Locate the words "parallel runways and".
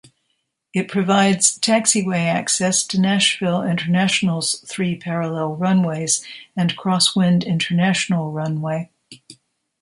4.95-6.75